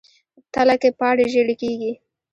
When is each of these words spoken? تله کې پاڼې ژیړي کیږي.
تله 0.53 0.75
کې 0.81 0.89
پاڼې 0.99 1.25
ژیړي 1.33 1.55
کیږي. 1.61 1.91